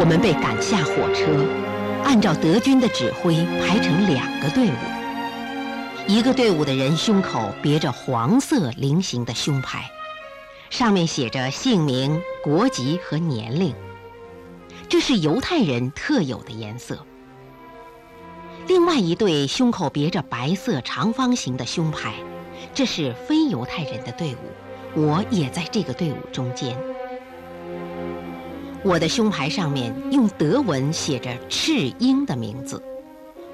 [0.00, 1.26] 我们被赶下火车，
[2.04, 4.72] 按照德军的指挥排成两个队伍。
[6.06, 9.90] 一个队伍的人胸口别着黄色菱形的胸牌，
[10.70, 13.74] 上面写着姓名、国籍和年龄，
[14.88, 17.04] 这是犹太人特有的颜色。
[18.68, 22.14] 另外一队胸口别着白色长方形的胸牌，
[22.72, 26.78] 这是非犹太人的队伍，我也在这个队伍中间。
[28.84, 32.82] 我的胸牌上面用德文写着赤鹰的名字。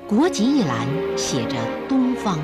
[0.06, 1.56] 国籍一栏写着
[1.88, 2.38] “东方”，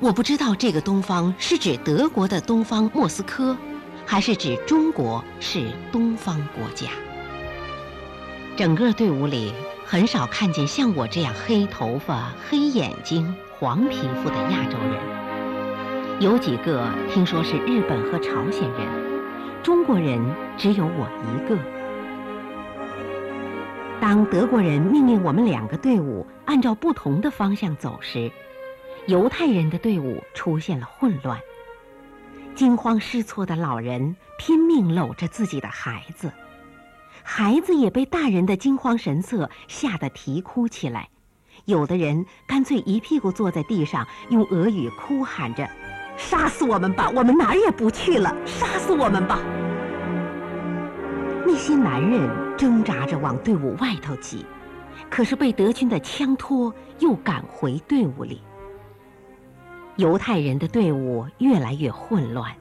[0.00, 3.54] 我不知道这个“东方”是指德国的东方莫斯科，
[4.06, 6.86] 还是指中国是东方国家。
[8.56, 9.52] 整个队伍里
[9.84, 19.07] 很少看见像我这样黑头发、黑眼睛、黄皮肤的亚洲人，有几个听说是日本和朝鲜人，
[19.62, 20.18] 中国人
[20.56, 21.58] 只有我一个。
[24.00, 28.30] 当德国人命令我们两个队伍按照不同的方向走时，
[29.06, 31.38] 犹太人的队伍出现了混乱。
[32.54, 36.32] 惊慌失措的老人拼命搂着自己的孩子，
[37.22, 41.08] 孩子也被大人的惊慌神色吓得啼哭起来。
[41.64, 45.68] 有的人干脆一屁股坐在地上，用俄语哭喊着
[46.18, 47.10] ：“杀死我们吧！
[47.14, 48.36] 我们哪儿也不去了！
[48.44, 49.38] 杀死我们吧！”
[51.46, 52.48] 那些男人。
[52.58, 54.44] 挣扎着往队伍外头挤，
[55.08, 58.42] 可是被德军的枪托又赶回队伍里。
[59.94, 62.52] 犹太人的队伍越来越混乱，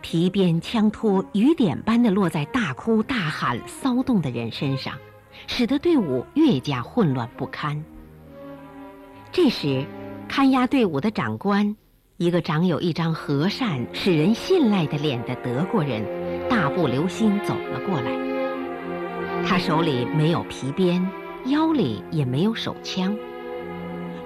[0.00, 4.94] 皮鞭、枪托雨点般的落在大哭大喊、骚动的人身上，
[5.46, 7.84] 使得队伍越加混乱不堪。
[9.30, 9.84] 这时，
[10.26, 11.76] 看押队伍的长官，
[12.20, 16.04] 一个长有一张和善、使人信赖的脸的德国人，
[16.50, 18.12] 大步流星走了过来。
[19.42, 21.02] 他手里没有皮鞭，
[21.46, 23.16] 腰里也没有手枪。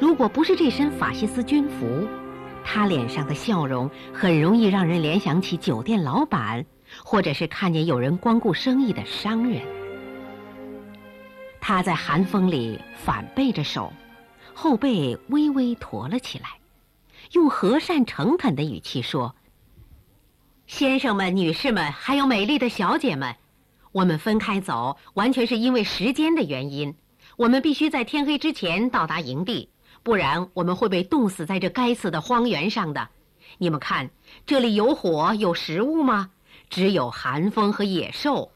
[0.01, 2.05] 如果不是这身法西斯军服，
[2.65, 6.67] 他脸上的笑容很容易让人联想起酒店老板，
[7.05, 9.63] 或者是看见有人光顾生意的商人。
[11.61, 13.93] 他在寒风里反背着手，
[14.53, 16.49] 后背微微驼了起来，
[17.33, 19.35] 用和善诚恳的语气说
[20.67, 23.35] ：“先生们、女士们，还有美丽的小姐们。”
[23.93, 26.95] 我们分开走，完全是因为时间的原因。
[27.37, 29.71] 我们必须在天黑之前到达营地，
[30.03, 33.09] 不然我们会被冻死在这该死的荒原上的。
[33.59, 34.11] 你们看，
[34.47, 36.31] 这里有火有食物吗？
[36.71, 38.51] 只有寒风和野兽。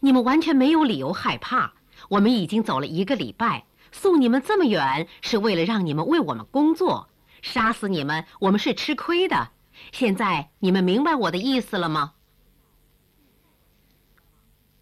[0.00, 1.74] 你们完全没有理由害怕。
[2.08, 7.07] 我们已经走了一个礼拜，送你们这么远是为了让你们为我们工作。
[7.42, 9.50] 杀死你们，我们是吃亏的。
[9.92, 12.12] 现在你们明白我的意思了吗？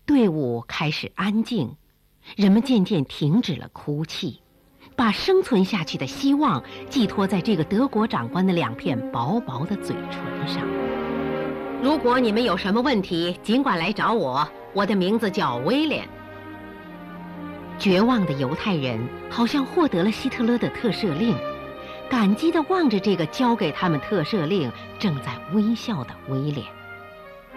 [0.05, 1.77] 队伍开始安静，
[2.37, 4.41] 人们渐渐停止了哭泣，
[4.95, 10.63] 把生存下去的希望寄托在这个德国长官的两片薄薄的嘴唇上。
[11.83, 14.49] 如果你们有什么问题，尽管来找我。
[14.73, 16.07] 我的名字叫威廉。
[17.79, 18.99] 绝望的犹太人
[19.31, 21.35] 好像获得了希特勒的特赦令，
[22.09, 26.67] 感激地望着这个交给他们特赦令、正在微笑的威廉，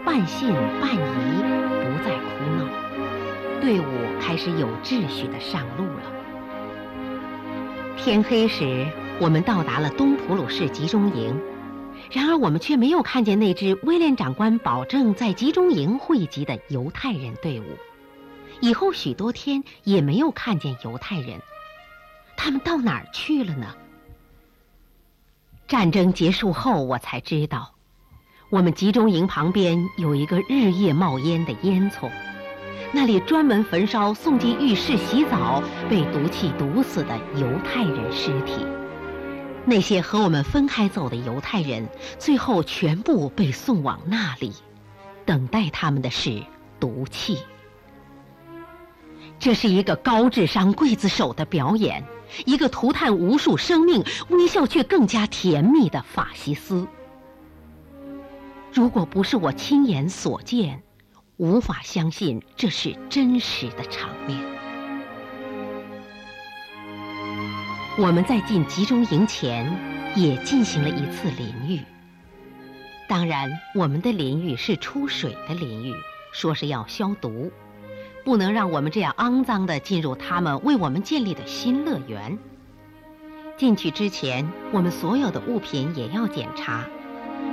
[0.03, 1.59] 半信半疑。
[1.89, 2.27] 不再哭
[2.57, 3.85] 闹，队伍
[4.21, 6.03] 开始有秩序地上路了。
[7.97, 8.87] 天黑时，
[9.19, 11.39] 我们到达了东普鲁士集中营，
[12.11, 17.65] 然而我们却没有看见那支威廉长官保证在集中营汇集的犹太人队伍。
[18.61, 21.41] 以后许多天也没有看见犹太人，
[22.37, 23.75] 他们到哪儿去了呢？
[25.69, 27.75] 战争结束后，我才知道。
[28.49, 32.09] 我们集中营旁边有一个日夜冒烟的烟囱，
[32.91, 38.65] 那里专门焚烧送进浴室洗澡、被毒气毒死的犹太人尸体。
[39.63, 41.87] 那些和我们分开走的犹太人，
[42.17, 44.51] 最后全部被送往那里，
[45.23, 46.41] 等待他们的是
[46.79, 47.37] 毒气。
[49.37, 52.03] 这是一个高智商刽子手的表演，
[52.45, 56.87] 一个涂炭无数生命、微笑却更加甜蜜的法西斯。
[58.71, 60.83] 如果不是我亲眼所见，
[61.37, 64.39] 无法相信这是真实的场面。
[67.97, 69.65] 我们在进集中营前
[70.15, 71.81] 也进行了一次淋浴，
[73.09, 75.93] 当然，我们的淋浴是出水的淋浴，
[76.31, 77.51] 说是要消毒，
[78.23, 82.37] 不能让我们这样肮脏的进入他们为我们建立的新乐园。
[83.57, 86.85] 进去之前，我们所有的物品也要检查。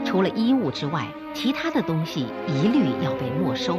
[0.04, 3.78] 除了衣物之外，其他的东西一律要被没收。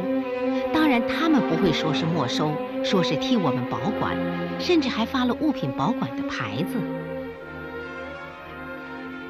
[0.74, 2.52] 当然，他们不会说是没收，
[2.84, 4.14] 说是替我们保管，
[4.60, 6.76] 甚至还发了物品保管的牌子。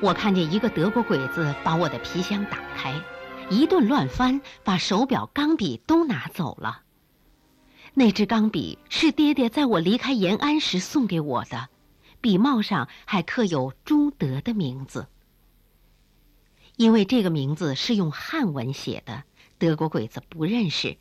[0.00, 2.94] 我看见一个德国鬼子把我的皮箱打开，
[3.48, 6.80] 一顿乱翻，把手表、钢笔都拿走了。
[7.98, 11.68] 那支钢笔是爹爹在我离开延安时送给我的，
[12.20, 15.08] 笔帽上还刻有朱德的名字。
[16.76, 19.24] 因为这个名字是用汉文写的，
[19.58, 20.96] 德国鬼子不认识，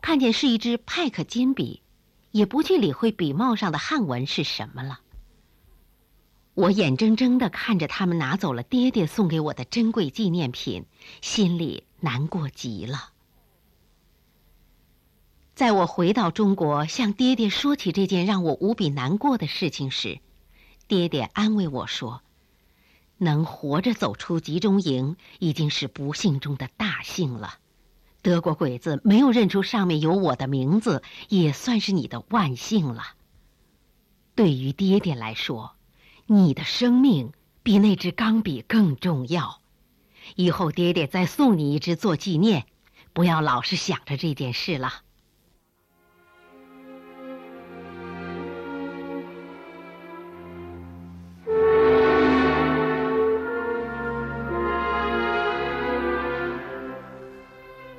[0.00, 1.82] 看见是一支派克金笔，
[2.30, 5.00] 也不去理会笔帽上的汉文是什么了。
[6.54, 10.84] 我眼睁睁地看着他们拿走了爹爹送给我的珍贵纪念品，
[11.20, 13.10] 心里难过极了。
[15.58, 20.20] 在我回到中国向爹爹说起这件让我无比难过的事情时，
[20.86, 22.22] 爹爹安慰我说
[23.18, 27.54] ：“能活着走出集中营已经是不幸中的大幸了。
[28.22, 33.02] 德国鬼子没有认出上面有我的名字，也算是你的万幸了。
[34.36, 35.72] 对于爹爹来说。”
[36.30, 37.32] 你的生命
[37.64, 39.60] 比那支钢笔更重要，
[40.36, 42.66] 以后爹爹再送你一支做纪念，
[43.12, 44.92] 不要老是想着这件事了。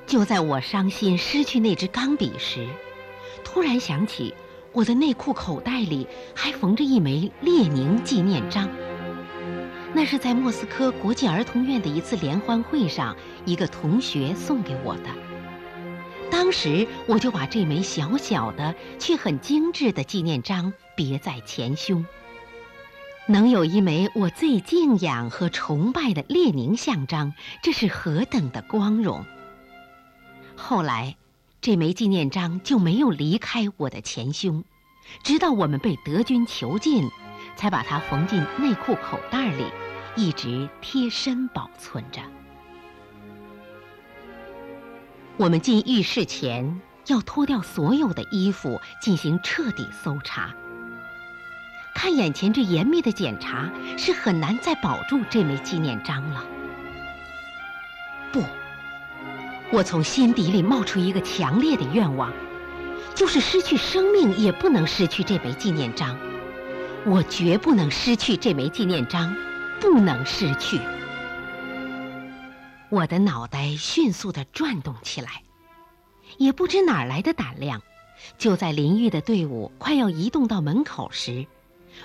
[0.10, 2.68] 就在我伤心失去那支钢笔时，
[3.46, 4.34] 突然想起。
[4.72, 8.70] 我的内裤口袋里还缝着一枚列宁纪念章，
[9.96, 13.16] 那是在莫斯科国际儿童院的一次联欢会上，
[13.46, 15.10] 一个同学送给我的。
[16.30, 22.06] 当时我就把这枚小小的却很精致的纪念章别在前胸。
[23.26, 27.34] 能有一枚我最敬仰和崇拜的列宁像章，
[27.64, 29.26] 这是何等的光荣！
[30.60, 31.16] 后来。
[31.62, 34.64] 这枚纪念章就没有离开我的前胸，
[35.24, 37.10] 直到我们被德军囚禁，
[37.58, 39.66] 才把它缝进内裤口袋里，
[40.16, 42.22] 一直贴身保存着。
[45.36, 50.56] 我们进浴室前要脱掉所有的衣服，进行彻底搜查。
[51.94, 56.46] 看眼前这严密的检查，是很难再保住这枚纪念章了。
[58.32, 58.42] 不。
[59.71, 62.33] 我从心底里冒出一个强烈的愿望，
[63.13, 66.18] 就是失去生命也不能失去这枚纪念章。
[67.06, 69.36] 我绝不能失去这枚纪念章，
[69.80, 70.80] 不能失去。
[72.89, 75.44] 我的脑袋迅速地转动起来，
[76.38, 77.81] 也不知哪来的胆量，
[78.39, 81.45] 就在淋浴的队伍快要移动到门口时。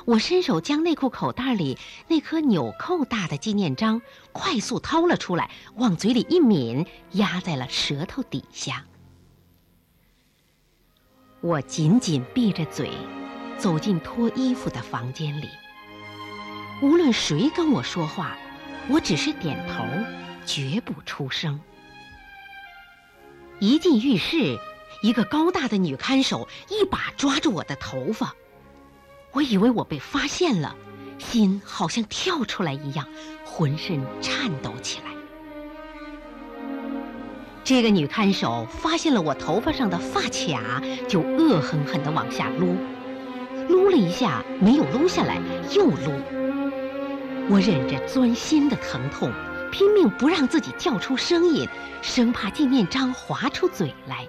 [0.04, 4.02] 我伸手将内裤口袋里那颗纽扣大的纪念章
[4.32, 8.84] 快速掏了出来，往嘴里一抿，压在了舌头底下。
[11.40, 12.90] 我紧紧闭着嘴，
[13.58, 15.48] 走进脱衣服的房间里。
[16.82, 18.36] 无论谁跟我说话，
[18.88, 19.84] 我只是点头，
[20.44, 21.60] 绝不出声。
[23.60, 24.58] 一进浴室，
[25.02, 28.34] 一个高大的女看守一把抓住我的头发。
[29.34, 30.74] 我以为我被发现了，
[31.18, 33.04] 心好像跳出来一样，
[33.44, 35.06] 浑身颤抖起来。
[37.64, 42.76] 这个女看守发现了我头发上的发卡，就恶狠狠地往下撸，
[43.68, 45.40] 撸了一下没有撸下来，
[45.74, 46.12] 又撸。
[47.50, 49.32] 我忍着钻心的疼痛，
[49.72, 51.68] 拼命不让自己叫出声音，
[52.02, 54.28] 生怕纪念章滑出嘴来。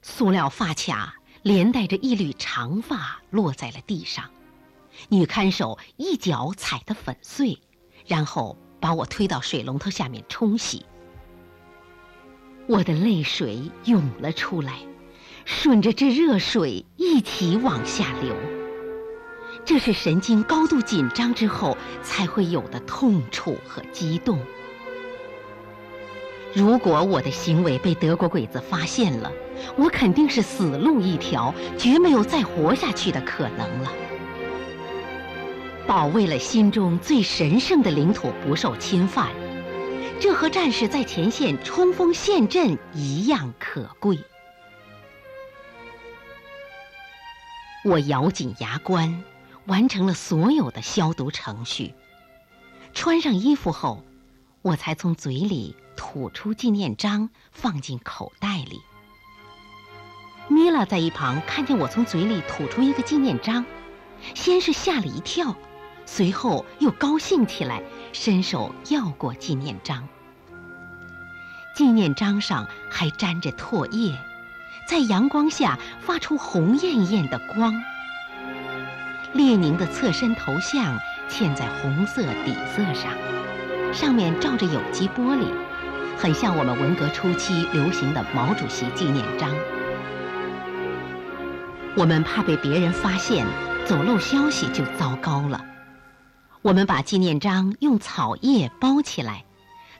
[0.00, 1.19] 塑料发卡。
[1.42, 4.30] 连带着一缕长发落在了地上，
[5.08, 7.58] 女看守一脚踩得粉碎，
[8.06, 10.84] 然后把我推到水龙头下面冲洗。
[12.66, 14.80] 我的泪水涌了出来，
[15.44, 18.34] 顺着这热水一起往下流。
[19.64, 24.38] 这是神经高度紧张之后才会有的痛楚和激动。
[26.54, 29.30] 如果我的行为被德国鬼子发现了，
[29.76, 33.92] 我肯定是死路一条，绝没有再活下去的可能了。
[35.86, 39.28] 保卫了心中最神圣的领土不受侵犯，
[40.20, 44.18] 这和战士在前线冲锋陷阵一样可贵。
[47.84, 49.22] 我咬紧牙关，
[49.66, 51.94] 完成了所有的消毒程序，
[52.92, 54.02] 穿上衣服后，
[54.62, 58.80] 我才从嘴里吐出纪念章，放进口袋里。
[60.48, 63.66] 米拉在一旁看见我从嘴里吐出一个纪念章，
[64.34, 65.54] 先是吓了一跳，
[66.06, 67.82] 随后又高兴起来，
[68.14, 70.08] 伸手要过纪念章。
[71.76, 74.18] 纪念章上还沾着唾液，
[74.88, 77.74] 在阳光下发出红艳艳的光。
[79.34, 83.12] 列宁的侧身头像嵌在红色底色上，
[83.92, 85.44] 上面罩着有机玻璃，
[86.20, 89.50] 很像我们文革初期流行的毛主席纪念章。
[91.96, 93.46] 我们怕被别人发现，
[93.86, 95.64] 走漏消息就糟糕了。
[96.60, 99.46] 我们把纪念章用草叶包起来，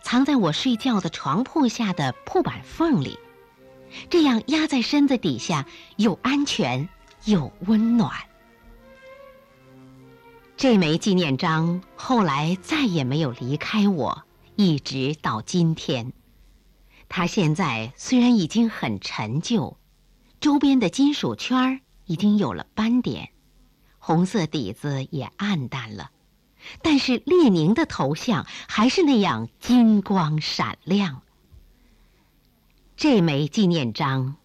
[0.02, 3.18] 藏在我睡觉的床铺下的铺板缝里，
[4.10, 5.64] 这样压在身子底下
[5.96, 6.86] 又安全
[7.24, 8.12] 又温暖。
[10.54, 14.22] 这枚纪念章后来再也没有离开我，
[14.62, 16.12] 一直到今天。
[17.08, 19.78] 它现在虽然已经很陈旧，
[20.38, 23.30] 周边的金属圈已经有了斑点，
[23.98, 26.10] 红色底子也暗淡了，
[26.82, 31.22] 但是列宁的头像还是那样金光闪亮。
[32.98, 34.36] 这枚纪念章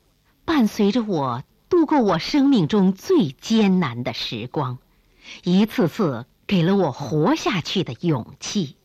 [0.46, 4.78] 伴随着我度过我生命中最艰难的时光。
[5.44, 8.78] 一次次给了我活下去的勇气。